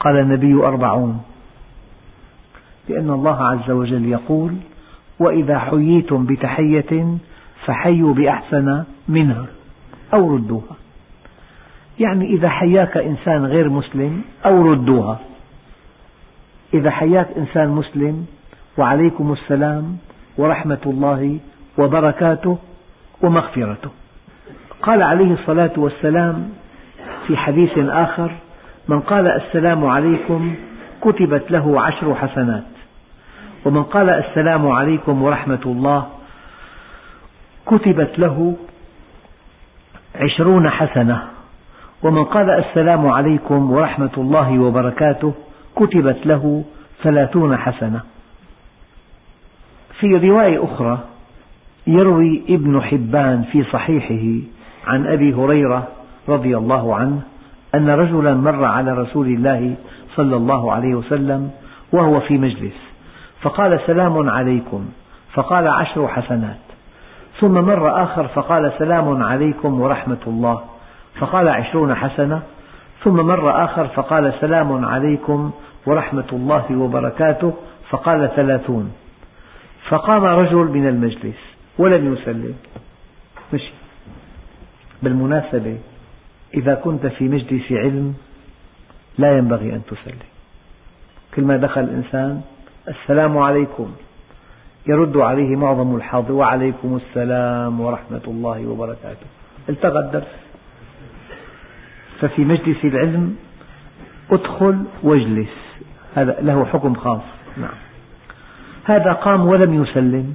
قال 0.00 0.16
النبي 0.16 0.54
أربعون. 0.54 1.22
لأن 2.88 3.10
الله 3.10 3.46
عز 3.46 3.70
وجل 3.70 4.06
يقول 4.06 4.54
وإذا 5.18 5.58
حييتم 5.58 6.26
بتحية 6.26 7.18
فحيوا 7.66 8.14
بأحسن 8.14 8.84
منها 9.08 9.46
أو 10.14 10.34
ردوها. 10.34 10.76
يعني 12.00 12.24
إذا 12.24 12.48
حياك 12.48 12.96
إنسان 12.96 13.44
غير 13.44 13.68
مسلم 13.68 14.22
أو 14.46 14.70
ردوها. 14.70 15.18
إذا 16.74 16.90
حياك 16.90 17.28
إنسان 17.36 17.68
مسلم 17.68 18.26
وعليكم 18.78 19.32
السلام 19.32 19.96
ورحمة 20.38 20.78
الله 20.86 21.38
وبركاته 21.78 22.58
ومغفرته. 23.22 23.90
قال 24.82 25.02
عليه 25.02 25.32
الصلاة 25.32 25.72
والسلام 25.76 26.50
في 27.26 27.36
حديث 27.36 27.78
آخر 27.78 28.30
من 28.88 29.00
قال 29.00 29.26
السلام 29.26 29.86
عليكم 29.86 30.54
كتبت 31.02 31.50
له 31.50 31.80
عشر 31.80 32.14
حسنات 32.14 32.64
ومن 33.64 33.82
قال 33.82 34.10
السلام 34.10 34.68
عليكم 34.68 35.22
ورحمة 35.22 35.60
الله 35.66 36.06
كتبت 37.66 38.18
له 38.18 38.56
عشرون 40.14 40.70
حسنة 40.70 41.22
ومن 42.02 42.24
قال 42.24 42.50
السلام 42.50 43.06
عليكم 43.06 43.70
ورحمة 43.70 44.10
الله 44.18 44.58
وبركاته 44.58 45.34
كتبت 45.80 46.26
له 46.26 46.64
ثلاثون 47.02 47.56
حسنة. 47.56 48.00
في 50.00 50.16
رواية 50.16 50.64
أخرى 50.64 50.98
يروي 51.86 52.42
ابن 52.48 52.82
حبان 52.82 53.42
في 53.52 53.64
صحيحه 53.64 54.46
عن 54.86 55.06
أبي 55.06 55.34
هريرة 55.34 55.88
رضي 56.28 56.56
الله 56.56 56.94
عنه 56.94 57.20
أن 57.74 57.90
رجلا 57.90 58.34
مر 58.34 58.64
على 58.64 58.92
رسول 58.92 59.26
الله 59.26 59.74
صلى 60.16 60.36
الله 60.36 60.72
عليه 60.72 60.94
وسلم 60.94 61.50
وهو 61.92 62.20
في 62.20 62.38
مجلس 62.38 62.74
فقال 63.40 63.80
سلام 63.86 64.30
عليكم 64.30 64.88
فقال 65.32 65.68
عشر 65.68 66.08
حسنات. 66.08 66.60
ثم 67.40 67.52
مر 67.52 68.02
آخر 68.02 68.28
فقال 68.28 68.72
سلام 68.78 69.22
عليكم 69.22 69.80
ورحمة 69.80 70.24
الله 70.26 70.60
فقال 71.20 71.48
عشرون 71.48 71.94
حسنة. 71.94 72.42
ثم 73.04 73.16
مر 73.16 73.64
آخر 73.64 73.86
فقال 73.86 74.32
سلام 74.40 74.84
عليكم 74.84 75.50
ورحمة 75.86 76.28
الله 76.32 76.78
وبركاته 76.78 77.54
فقال 77.90 78.30
ثلاثون. 78.36 78.92
فقام 79.88 80.24
رجل 80.24 80.56
من 80.56 80.88
المجلس 80.88 81.40
ولم 81.78 82.12
يسلم. 82.14 82.54
مشي. 83.54 83.72
بالمناسبة 85.02 85.78
إذا 86.54 86.74
كنت 86.74 87.06
في 87.06 87.24
مجلس 87.24 87.72
علم 87.72 88.14
لا 89.18 89.38
ينبغي 89.38 89.72
أن 89.72 89.82
تسلم. 89.86 90.18
كل 91.34 91.42
ما 91.42 91.56
دخل 91.56 91.80
الإنسان 91.80 92.42
السلام 92.88 93.38
عليكم. 93.38 93.92
يرد 94.86 95.16
عليه 95.16 95.56
معظم 95.56 95.96
الحاضر 95.96 96.32
وعليكم 96.32 96.96
السلام 96.96 97.80
ورحمة 97.80 98.22
الله 98.26 98.66
وبركاته. 98.66 99.26
التغى 99.68 99.98
الدرس. 99.98 100.34
ففي 102.20 102.44
مجلس 102.44 102.84
العلم 102.84 103.36
ادخل 104.30 104.84
واجلس. 105.02 105.69
هذا 106.14 106.36
له 106.40 106.64
حكم 106.64 106.94
خاص. 106.94 107.22
نعم. 107.56 107.78
هذا 108.84 109.12
قام 109.12 109.46
ولم 109.46 109.82
يسلم. 109.82 110.34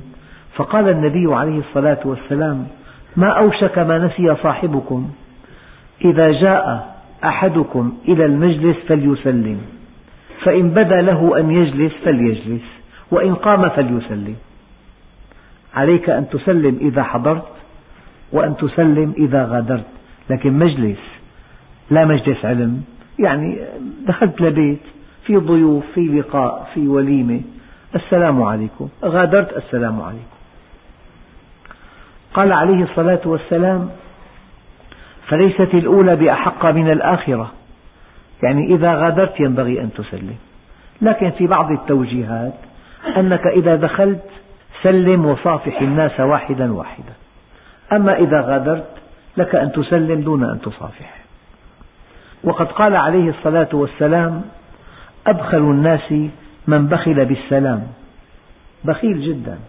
فقال 0.55 0.89
النبي 0.89 1.35
عليه 1.35 1.59
الصلاة 1.59 1.99
والسلام 2.05 2.67
ما 3.17 3.27
أوشك 3.27 3.79
ما 3.79 3.97
نسي 3.97 4.35
صاحبكم. 4.43 5.09
إذا 6.05 6.31
جاء 6.31 6.95
أحدكم 7.23 7.93
إلى 8.07 8.25
المجلس 8.25 8.77
فليسلم. 8.87 9.61
فإن 10.43 10.69
بدا 10.69 11.01
له 11.01 11.39
أن 11.39 11.51
يجلس 11.51 11.93
فليجلس 12.05 12.63
وإن 13.11 13.35
قام 13.35 13.69
فليسلم. 13.69 14.35
عليك 15.75 16.09
أن 16.09 16.29
تسلم 16.29 16.77
إذا 16.81 17.03
حضرت 17.03 17.47
وأن 18.31 18.57
تسلم 18.57 19.13
إذا 19.17 19.45
غادرت. 19.45 19.85
لكن 20.29 20.53
مجلس 20.53 20.99
لا 21.91 22.05
مجلس 22.05 22.45
علم. 22.45 22.83
يعني 23.19 23.57
دخلت 24.07 24.41
لبيت. 24.41 24.79
في 25.25 25.37
ضيوف 25.37 25.83
في 25.93 26.01
لقاء 26.01 26.69
في 26.73 26.87
وليمة. 26.87 27.41
السلام 27.95 28.43
عليكم. 28.43 28.89
غادرت؟ 29.03 29.57
السلام 29.57 30.01
عليكم. 30.01 30.35
قال 32.33 32.53
عليه 32.53 32.83
الصلاة 32.83 33.21
والسلام 33.25 33.89
فليست 35.27 35.73
الأولى 35.73 36.15
بأحق 36.15 36.65
من 36.65 36.91
الآخرة. 36.91 37.51
يعني 38.43 38.75
إذا 38.75 38.93
غادرت 38.93 39.39
ينبغي 39.39 39.81
أن 39.81 39.93
تسلم. 39.93 40.35
لكن 41.01 41.31
في 41.31 41.47
بعض 41.47 41.71
التوجيهات 41.71 42.53
أنك 43.17 43.47
إذا 43.47 43.75
دخلت 43.75 44.23
سلم 44.83 45.25
وصافح 45.25 45.81
الناس 45.81 46.19
واحدا 46.19 46.73
واحدا. 46.73 47.13
أما 47.93 48.17
إذا 48.17 48.41
غادرت 48.41 48.87
لك 49.37 49.55
أن 49.55 49.71
تسلم 49.71 50.21
دون 50.21 50.43
أن 50.43 50.61
تصافح. 50.61 51.15
وقد 52.43 52.67
قال 52.67 52.95
عليه 52.95 53.29
الصلاة 53.29 53.69
والسلام 53.73 54.41
أبخل 55.27 55.57
الناس 55.57 56.13
من 56.67 56.87
بخل 56.87 57.25
بالسلام. 57.25 57.87
بخيل 58.83 59.21
جدا. 59.21 59.59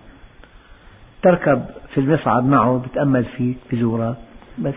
تركب 1.23 1.65
في 1.95 2.01
المصعد 2.01 2.45
معه 2.45 2.83
بتأمل 2.87 3.25
فيك 3.25 3.57
بجوراك 3.73 4.17
بس. 4.59 4.75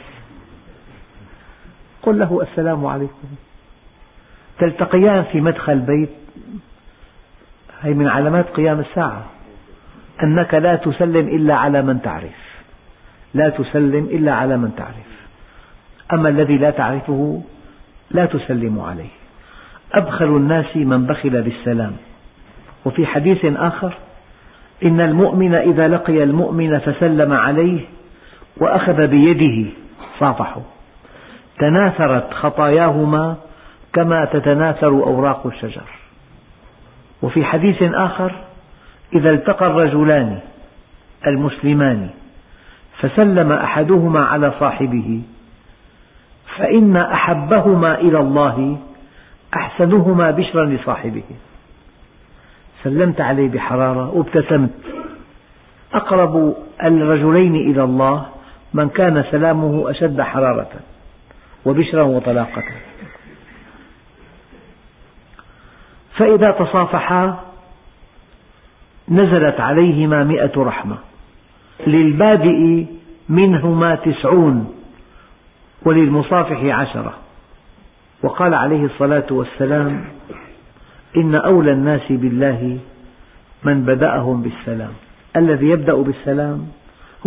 قل 2.01 2.19
له 2.19 2.41
السلام 2.41 2.85
عليكم. 2.85 3.27
تلتقيان 4.59 5.23
في 5.23 5.41
مدخل 5.41 5.79
بيت. 5.79 6.09
هي 7.81 7.93
من 7.93 8.07
علامات 8.07 8.49
قيام 8.49 8.79
الساعة. 8.79 9.25
أنك 10.23 10.53
لا 10.53 10.75
تسلم 10.75 11.27
إلا 11.27 11.55
على 11.55 11.81
من 11.81 12.01
تعرف. 12.01 12.59
لا 13.33 13.49
تسلم 13.49 14.05
إلا 14.05 14.33
على 14.33 14.57
من 14.57 14.75
تعرف. 14.75 15.09
أما 16.13 16.29
الذي 16.29 16.57
لا 16.57 16.71
تعرفه 16.71 17.41
لا 18.11 18.25
تسلم 18.25 18.79
عليه. 18.79 19.18
أبخل 19.93 20.25
الناس 20.25 20.77
من 20.77 21.05
بخل 21.05 21.41
بالسلام. 21.41 21.93
وفي 22.85 23.05
حديث 23.05 23.45
آخر 23.45 23.93
إن 24.83 25.01
المؤمن 25.01 25.55
إذا 25.55 25.87
لقي 25.87 26.23
المؤمن 26.23 26.79
فسلم 26.79 27.33
عليه 27.33 27.81
وأخذ 28.57 29.07
بيده 29.07 29.69
صافحوا. 30.19 30.63
تناثرت 31.59 32.33
خطاياهما 32.33 33.35
كما 33.93 34.25
تتناثر 34.25 34.87
أوراق 34.87 35.47
الشجر. 35.47 35.99
وفي 37.21 37.45
حديث 37.45 37.83
آخر 37.83 38.31
إذا 39.15 39.29
التقى 39.29 39.67
الرجلان 39.67 40.39
المسلمان 41.27 42.09
فسلم 42.99 43.51
أحدهما 43.51 44.25
على 44.25 44.53
صاحبه 44.59 45.21
فإن 46.57 46.97
أحبهما 46.97 47.99
إلى 47.99 48.19
الله 48.19 48.77
أحسنهما 49.55 50.31
بشرا 50.31 50.65
لصاحبه. 50.65 51.23
سلمت 52.83 53.21
عليه 53.21 53.49
بحرارة 53.49 54.09
وابتسمت. 54.09 54.69
أقرب 55.93 56.55
الرجلين 56.83 57.55
إلى 57.55 57.83
الله 57.83 58.25
من 58.73 58.89
كان 58.89 59.23
سلامه 59.31 59.91
أشد 59.91 60.21
حرارة 60.21 60.69
وبشرا 61.65 62.03
وطلاقة. 62.03 62.63
فإذا 66.17 66.51
تصافحا 66.51 67.39
نزلت 69.09 69.59
عليهما 69.59 70.23
مئة 70.23 70.51
رحمة. 70.57 70.97
للبادئ 71.87 72.85
منهما 73.29 73.95
تسعون 73.95 74.75
وللمصافح 75.85 76.63
عشرة. 76.63 77.13
وقال 78.23 78.53
عليه 78.53 78.85
الصلاة 78.85 79.25
والسلام 79.31 80.05
إن 81.17 81.35
أولى 81.35 81.71
الناس 81.71 82.11
بالله 82.11 82.79
من 83.63 83.81
بدأهم 83.85 84.41
بالسلام. 84.41 84.91
الذي 85.35 85.65
يبدأ 85.65 85.93
بالسلام 85.93 86.67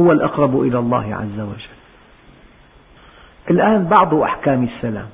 هو 0.01 0.13
الأقرب 0.13 0.61
إلى 0.61 0.79
الله 0.79 1.15
عز 1.15 1.41
وجل. 1.41 1.77
الآن 3.51 3.85
بعض 3.99 4.15
أحكام 4.15 4.65
السلام. 4.65 5.09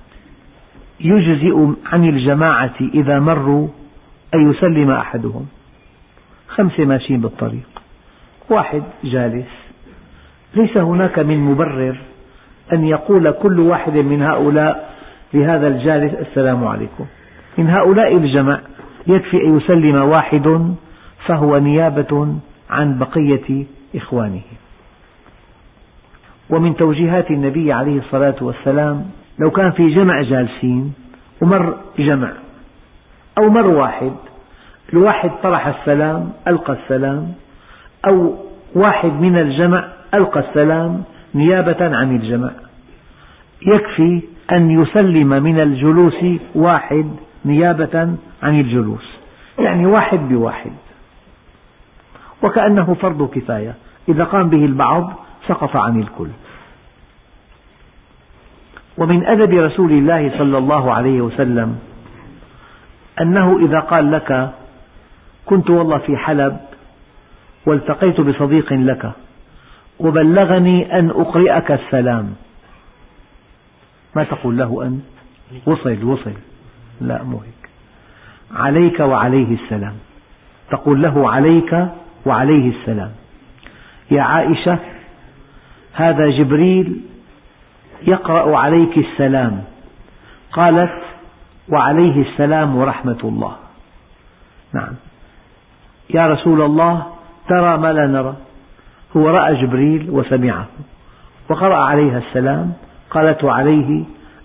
يجزئ 1.01 1.67
عن 1.93 2.05
الجماعة 2.05 2.75
إذا 2.81 3.19
مروا 3.19 3.69
أن 4.35 4.51
يسلم 4.51 4.91
أحدهم. 4.91 5.47
خمسة 6.49 6.85
ماشيين 6.85 7.21
بالطريق. 7.21 7.69
واحد 8.51 8.83
جالس. 9.05 9.51
ليس 10.55 10.77
هناك 10.77 11.19
من 11.19 11.39
مبرر 11.39 11.97
أن 12.73 12.85
يقول 12.87 13.31
كل 13.31 13.61
واحد 13.61 13.93
من 13.93 14.23
هؤلاء 14.23 14.98
لهذا 15.35 15.69
الجالس 15.69 16.15
السلام 16.15 16.67
عليكم. 16.67 17.07
من 17.59 17.71
هؤلاء 17.71 18.17
الجمع 18.17 18.61
يكفي 19.07 19.37
أن 19.45 19.57
يسلم 19.57 20.03
واحد 20.03 20.75
فهو 21.27 21.59
نيابة 21.59 22.35
عن 22.71 22.99
بقية 22.99 23.65
إخوانه. 23.95 24.43
ومن 26.51 26.77
توجيهات 26.77 27.31
النبي 27.31 27.73
عليه 27.73 27.99
الصلاة 27.99 28.37
والسلام 28.41 29.05
لو 29.39 29.51
كان 29.51 29.71
في 29.71 29.95
جمع 29.95 30.23
جالسين 30.23 30.93
ومر 31.43 31.77
جمع 31.99 32.33
أو 33.39 33.49
مر 33.49 33.67
واحد 33.67 34.13
الواحد 34.93 35.31
طرح 35.43 35.67
السلام 35.67 36.33
ألقى 36.49 36.73
السلام 36.73 37.33
أو 38.09 38.35
واحد 38.75 39.13
من 39.13 39.39
الجمع 39.39 39.89
ألقى 40.15 40.41
السلام 40.41 41.03
نيابة 41.35 41.97
عن 41.97 42.17
الجمع 42.17 42.51
يكفي 43.67 44.23
أن 44.53 44.83
يسلم 44.83 45.29
من 45.29 45.61
الجلوس 45.61 46.25
واحد 46.55 47.07
نيابة 47.45 48.17
عن 48.43 48.61
الجلوس. 48.61 49.19
يعني 49.59 49.87
واحد 49.87 50.19
بواحد. 50.19 50.73
وكأنه 52.43 52.95
فرض 52.95 53.31
كفاية. 53.31 53.75
إذا 54.09 54.25
قام 54.25 54.49
به 54.49 54.65
البعض 54.65 55.13
سقط 55.49 55.77
عن 55.77 56.01
الكل. 56.01 56.29
ومن 58.99 59.27
أدب 59.27 59.55
رسول 59.55 59.93
الله 59.93 60.39
صلى 60.39 60.59
الله 60.59 60.93
عليه 60.95 61.21
وسلم 61.21 61.79
أنه 63.21 63.59
إذا 63.59 63.81
قال 63.81 64.13
لك 64.13 64.51
كنت 65.47 65.71
والله 65.71 65.99
في 65.99 66.17
حلب 66.17 66.57
والتقيت 67.67 68.21
بصديق 68.21 68.73
لك 68.73 69.13
وبلغني 70.01 70.99
أن 70.99 71.11
أقرئك 71.11 71.73
السلام. 71.73 72.35
ما 74.17 74.25
تقول 74.25 74.59
له 74.59 74.83
أنت؟ 74.83 75.03
وصل 75.67 76.05
وصل. 76.05 76.33
لا 77.01 77.23
مو 77.23 77.39
هيك. 77.39 77.71
عليك 78.55 79.01
وعليه 79.01 79.55
السلام. 79.55 79.95
تقول 80.71 81.03
له 81.03 81.31
عليك 81.31 81.89
وعليه 82.27 82.71
السلام. 82.71 83.11
يا 84.11 84.23
عائشة 84.23 84.79
هذا 85.93 86.31
جبريل 86.31 87.01
يقرأ 88.03 88.59
عليك 88.59 88.99
السلام. 88.99 89.65
قالت 90.53 91.03
وعليه 91.69 92.23
السلام 92.23 92.77
ورحمة 92.77 93.19
الله. 93.25 93.57
نعم. 94.73 94.95
يا 96.15 96.27
رسول 96.27 96.63
الله 96.63 97.07
ترى 97.49 97.77
ما 97.77 97.93
لا 97.93 98.07
نرى. 98.07 98.37
هو 99.17 99.29
رأى 99.29 99.63
جبريل 99.63 100.11
وسمعه 100.11 100.67
وقرأ 101.49 101.77
عليها 101.77 102.19
السلام. 102.19 102.73
قالت 103.11 103.45
وعليه 103.45 104.05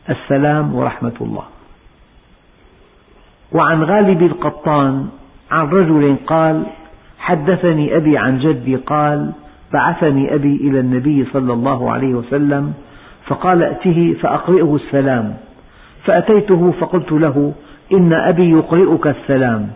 السلام 0.10 0.76
ورحمة 0.76 1.14
الله. 1.22 1.44
وعن 3.52 3.84
غالب 3.84 4.24
القطان 4.24 5.08
عن 5.52 5.70
رجل 5.70 6.16
قال 6.28 6.64
حدثني 7.20 7.98
أبي 7.98 8.18
عن 8.18 8.40
جدي 8.40 8.76
قال 8.76 9.32
بعثني 9.74 10.36
أبي 10.36 10.56
إلى 10.56 10.80
النبي 10.80 11.26
صلى 11.34 11.54
الله 11.54 11.92
عليه 11.92 12.14
وسلم 12.14 12.74
فقال 13.26 13.64
ائته 13.64 14.16
فأقرئه 14.22 14.76
السلام. 14.76 15.38
فأتيته 16.06 16.72
فقلت 16.80 17.12
له 17.12 17.54
إن 17.94 18.14
أبي 18.14 18.52
يقرئك 18.52 19.08
السلام. 19.08 19.70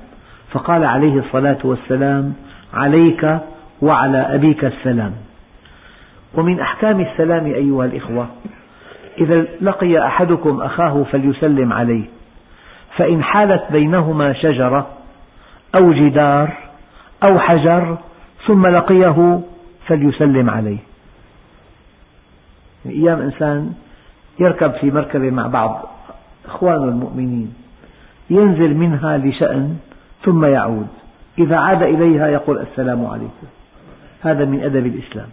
فقال 0.51 0.83
عليه 0.83 1.19
الصلاة 1.19 1.57
والسلام 1.63 2.33
عليك 2.73 3.39
وعلى 3.81 4.17
أبيك 4.17 4.65
السلام. 4.65 5.11
ومن 6.33 6.59
أحكام 6.59 7.01
السلام 7.01 7.45
أيها 7.45 7.85
الإخوة 7.85 8.27
إذا 9.17 9.45
لقي 9.61 10.07
أحدكم 10.07 10.61
أخاه 10.61 11.03
فليسلم 11.03 11.73
عليه. 11.73 12.03
فإن 12.97 13.23
حالت 13.23 13.71
بينهما 13.71 14.33
شجرة 14.33 14.87
أو 15.75 15.93
جدار 15.93 16.57
أو 17.23 17.39
حجر 17.39 17.97
ثم 18.47 18.67
لقيه 18.67 19.41
فليسلم 19.87 20.49
عليه. 20.49 20.77
أيام 22.85 23.21
إنسان 23.21 23.73
يركب 24.39 24.71
في 24.71 24.91
مركبة 24.91 25.29
مع 25.29 25.47
بعض 25.47 25.89
إخوان 26.45 26.83
المؤمنين 26.83 27.53
ينزل 28.29 28.75
منها 28.75 29.17
لشأن 29.17 29.77
ثم 30.23 30.45
يعود. 30.45 30.87
إذا 31.39 31.57
عاد 31.57 31.83
إليها 31.83 32.27
يقول 32.27 32.57
السلام 32.57 33.05
عليكم. 33.05 33.47
هذا 34.21 34.45
من 34.45 34.63
أدب 34.63 34.85
الإسلام. 34.85 35.27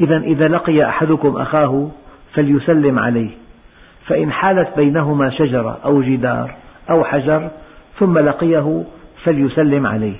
إذا 0.00 0.16
إذا 0.16 0.48
لقي 0.48 0.88
أحدكم 0.88 1.36
أخاه 1.36 1.88
فليسلم 2.34 2.98
عليه 2.98 3.30
فإن 4.06 4.32
حالت 4.32 4.76
بينهما 4.76 5.30
شجرة 5.30 5.78
أو 5.84 6.02
جدار 6.02 6.54
أو 6.90 7.04
حجر 7.04 7.50
ثم 7.98 8.18
لقيه 8.18 8.84
فليسلم 9.24 9.86
عليه. 9.86 10.16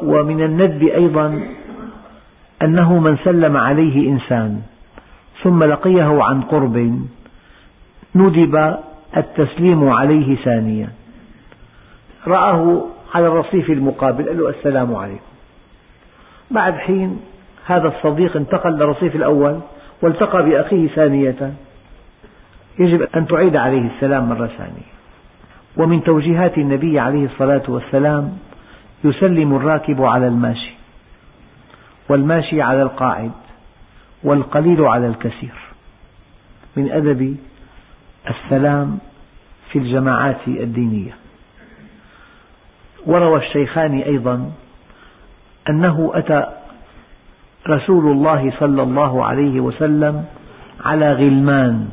ومن 0.00 0.42
الندب 0.42 0.82
أيضا 0.82 1.46
أنه 2.62 2.98
من 2.98 3.16
سلم 3.24 3.56
عليه 3.56 4.08
إنسان 4.08 4.62
ثم 5.42 5.64
لقيه 5.64 6.22
عن 6.22 6.40
قرب 6.40 7.00
ندب 8.14 8.76
التسليم 9.16 9.88
عليه 9.88 10.36
ثانيا. 10.36 10.88
رآه 12.26 12.84
على 13.14 13.26
الرصيف 13.26 13.70
المقابل 13.70 14.28
قال 14.28 14.38
له 14.38 14.48
السلام 14.48 14.94
عليكم. 14.94 15.32
بعد 16.50 16.74
حين 16.74 17.20
هذا 17.66 17.88
الصديق 17.88 18.36
انتقل 18.36 18.70
للرصيف 18.72 19.16
الأول 19.16 19.60
والتقى 20.02 20.42
بأخيه 20.42 20.88
ثانية. 20.88 21.54
يجب 22.78 23.02
أن 23.16 23.26
تعيد 23.26 23.56
عليه 23.56 23.90
السلام 23.94 24.28
مرة 24.28 24.46
ثانية. 24.46 24.92
ومن 25.76 26.04
توجيهات 26.04 26.58
النبي 26.58 26.98
عليه 26.98 27.24
الصلاة 27.24 27.62
والسلام 27.68 28.38
يسلم 29.04 29.56
الراكب 29.56 30.02
على 30.02 30.26
الماشي 30.26 30.74
والماشي 32.08 32.62
على 32.62 32.82
القاعد 32.82 33.32
والقليل 34.24 34.80
على 34.80 35.06
الكثير 35.06 35.54
من 36.76 36.92
أدب 36.92 37.36
السلام 38.30 38.98
في 39.70 39.78
الجماعات 39.78 40.48
الدينية. 40.48 41.16
وروى 43.06 43.38
الشيخان 43.38 43.98
أيضا 43.98 44.52
أنه 45.70 46.10
أتى 46.14 46.46
رسول 47.68 48.12
الله 48.12 48.52
صلى 48.58 48.82
الله 48.82 49.24
عليه 49.24 49.60
وسلم 49.60 50.24
على 50.84 51.12
غلمان 51.12 51.88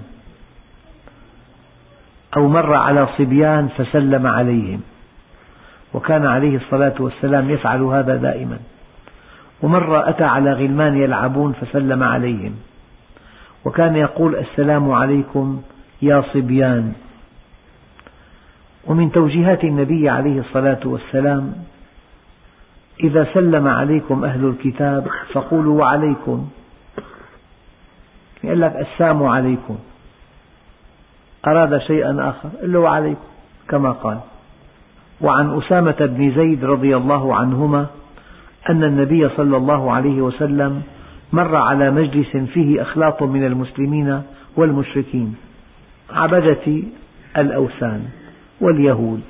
أو 2.37 2.47
مر 2.47 2.73
على 2.73 3.07
صبيان 3.17 3.67
فسلم 3.67 4.27
عليهم 4.27 4.81
وكان 5.93 6.25
عليه 6.25 6.57
الصلاة 6.57 6.93
والسلام 6.99 7.49
يفعل 7.49 7.81
هذا 7.81 8.15
دائما 8.15 8.59
ومرة 9.61 10.09
أتى 10.09 10.23
على 10.23 10.53
غلمان 10.53 10.97
يلعبون 10.97 11.53
فسلم 11.53 12.03
عليهم 12.03 12.55
وكان 13.65 13.95
يقول 13.95 14.35
السلام 14.35 14.91
عليكم 14.91 15.61
يا 16.01 16.23
صبيان 16.33 16.93
ومن 18.87 19.11
توجيهات 19.11 19.63
النبي 19.63 20.09
عليه 20.09 20.39
الصلاة 20.39 20.79
والسلام 20.85 21.53
إذا 23.03 23.27
سلم 23.33 23.67
عليكم 23.67 24.23
أهل 24.23 24.45
الكتاب 24.45 25.07
فقولوا 25.33 25.79
وعليكم. 25.79 26.49
يقول 28.43 28.61
لك 28.61 28.75
السلام 28.75 29.23
عليكم. 29.23 29.77
أراد 31.47 31.77
شيئا 31.77 32.29
آخر 32.29 32.49
قل 32.61 32.73
له 32.73 32.79
وعليكم 32.79 33.27
كما 33.69 33.91
قال. 33.91 34.19
وعن 35.21 35.57
أسامة 35.57 35.95
بن 35.99 36.31
زيد 36.35 36.65
رضي 36.65 36.97
الله 36.97 37.35
عنهما 37.35 37.87
أن 38.69 38.83
النبي 38.83 39.29
صلى 39.29 39.57
الله 39.57 39.91
عليه 39.91 40.21
وسلم 40.21 40.81
مر 41.33 41.55
على 41.55 41.91
مجلس 41.91 42.37
فيه 42.37 42.81
أخلاط 42.81 43.23
من 43.23 43.45
المسلمين 43.45 44.23
والمشركين 44.55 45.35
عبدة 46.09 46.81
الأوثان 47.37 48.05
واليهود. 48.61 49.21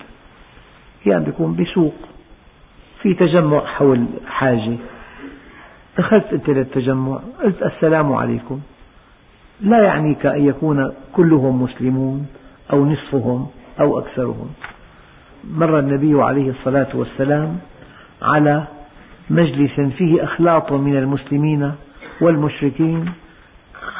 يعني 1.06 1.26
بيكون 1.26 1.56
بسوق. 1.56 2.09
في 3.02 3.14
تجمع 3.14 3.66
حول 3.66 4.06
حاجة. 4.28 4.78
دخلت 5.98 6.34
أنت 6.34 6.50
للتجمع 6.50 7.20
قلت 7.44 7.64
السلام 7.64 8.14
عليكم. 8.14 8.60
لا 9.62 9.84
يعنيك 9.84 10.26
أن 10.26 10.46
يكون 10.46 10.92
كلهم 11.14 11.62
مسلمون 11.62 12.28
أو 12.74 12.86
نصفهم 12.86 13.48
أو 13.80 14.00
أكثرهم. 14.00 14.50
مر 15.52 15.80
النبي 15.80 16.22
عليه 16.22 16.50
الصلاة 16.50 16.88
والسلام 16.94 17.58
على 18.22 18.64
مجلس 19.30 19.80
فيه 19.80 20.24
أخلاط 20.24 20.72
من 20.72 20.98
المسلمين 20.98 21.72
والمشركين 22.22 23.12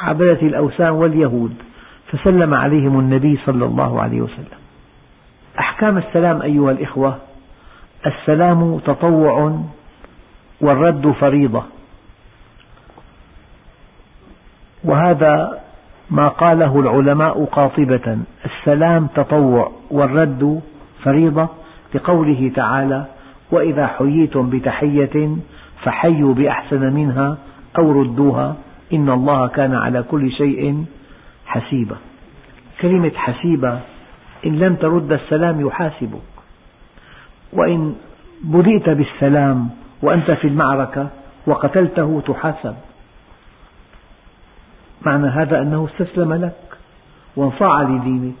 عبدة 0.02 0.42
الأوثان 0.42 0.90
واليهود 0.90 1.54
فسلم 2.12 2.54
عليهم 2.54 2.98
النبي 3.00 3.38
صلى 3.46 3.64
الله 3.64 4.02
عليه 4.02 4.20
وسلم. 4.20 4.60
أحكام 5.58 5.98
السلام 5.98 6.42
أيها 6.42 6.70
الإخوة 6.70 7.18
السلام 8.06 8.78
تطوع 8.78 9.60
والرد 10.60 11.10
فريضة. 11.10 11.64
وهذا 14.84 15.60
ما 16.10 16.28
قاله 16.28 16.80
العلماء 16.80 17.44
قاطبة 17.44 18.18
السلام 18.44 19.06
تطوع 19.06 19.72
والرد 19.90 20.60
فريضة 21.02 21.48
لقوله 21.94 22.52
تعالى 22.54 23.06
وإذا 23.50 23.86
حييتم 23.86 24.50
بتحية 24.50 25.36
فحيوا 25.82 26.34
بأحسن 26.34 26.92
منها 26.92 27.38
أو 27.78 27.92
ردوها 27.92 28.56
إن 28.92 29.10
الله 29.10 29.46
كان 29.48 29.74
على 29.74 30.02
كل 30.02 30.32
شيء 30.32 30.84
حسيبا. 31.46 31.96
كلمة 32.80 33.12
حسيبة 33.16 33.80
إن 34.46 34.58
لم 34.58 34.74
ترد 34.74 35.12
السلام 35.12 35.66
يحاسبك. 35.66 36.39
وإن 37.52 37.94
بدئت 38.44 38.88
بالسلام 38.88 39.68
وأنت 40.02 40.30
في 40.30 40.48
المعركة 40.48 41.08
وقتلته 41.46 42.22
تحاسب. 42.26 42.74
معنى 45.06 45.26
هذا 45.26 45.62
أنه 45.62 45.88
استسلم 45.92 46.32
لك 46.32 46.78
وانصاع 47.36 47.82
لدينك. 47.82 48.34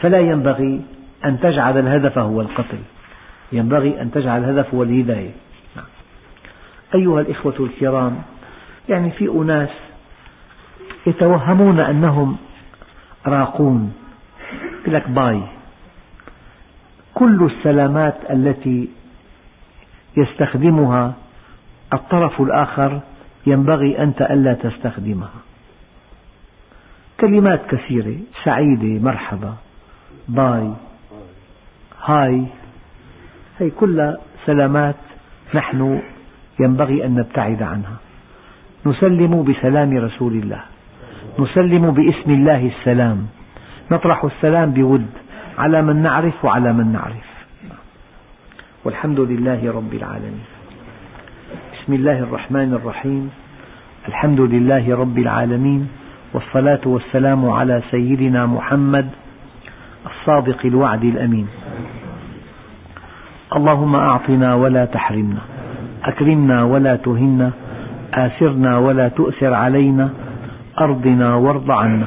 فلا 0.00 0.18
ينبغي 0.18 0.82
أن 1.24 1.40
تجعل 1.40 1.78
الهدف 1.78 2.18
هو 2.18 2.40
القتل. 2.40 2.78
ينبغي 3.52 4.02
أن 4.02 4.10
تجعل 4.10 4.44
الهدف 4.44 4.74
هو 4.74 4.82
الهداية. 4.82 5.30
نعم. 5.76 5.84
أيها 6.94 7.20
الإخوة 7.20 7.54
الكرام 7.60 8.22
يعني 8.88 9.10
في 9.10 9.28
أناس 9.28 9.70
يتوهمون 11.06 11.80
أنهم 11.80 12.36
راقون 13.26 13.92
يقول 14.82 14.94
لك 14.94 15.08
باي. 15.08 15.42
كل 17.20 17.50
السلامات 17.52 18.14
التي 18.30 18.88
يستخدمها 20.16 21.12
الطرف 21.92 22.40
الآخر 22.40 23.00
ينبغي 23.46 24.02
أنت 24.02 24.22
ألا 24.22 24.54
تستخدمها. 24.54 25.40
كلمات 27.20 27.60
كثيرة 27.68 28.16
سعيدة 28.44 29.04
مرحبا 29.04 29.54
باي 30.28 30.72
هاي 32.04 32.44
هي 33.58 33.70
كلها 33.70 34.18
سلامات 34.46 34.96
نحن 35.54 36.00
ينبغي 36.60 37.04
أن 37.04 37.14
نبتعد 37.14 37.62
عنها. 37.62 37.96
نسلم 38.86 39.42
بسلام 39.42 39.96
رسول 39.96 40.32
الله 40.32 40.62
نسلم 41.38 41.90
باسم 41.90 42.30
الله 42.30 42.66
السلام 42.66 43.26
نطرح 43.90 44.24
السلام 44.24 44.72
بود. 44.72 45.06
على 45.60 45.82
من 45.82 46.02
نعرف 46.02 46.44
وعلى 46.44 46.72
من 46.72 46.92
نعرف. 46.92 47.28
والحمد 48.84 49.20
لله 49.20 49.72
رب 49.72 49.94
العالمين. 49.94 50.46
بسم 51.72 51.92
الله 51.92 52.18
الرحمن 52.18 52.74
الرحيم. 52.74 53.30
الحمد 54.08 54.40
لله 54.40 54.96
رب 54.96 55.18
العالمين. 55.18 55.88
والصلاة 56.34 56.80
والسلام 56.86 57.50
على 57.50 57.82
سيدنا 57.90 58.46
محمد 58.46 59.06
الصادق 60.06 60.60
الوعد 60.64 61.04
الأمين. 61.04 61.46
اللهم 63.56 63.96
أعطنا 63.96 64.54
ولا 64.54 64.84
تحرمنا 64.84 65.42
أكرمنا 66.04 66.64
ولا 66.64 66.96
تهنا 66.96 67.50
آثرنا 68.14 68.78
ولا 68.78 69.08
تؤثر 69.08 69.54
علينا 69.54 70.10
أرضنا 70.80 71.34
وارض 71.34 71.70
عنا. 71.70 72.06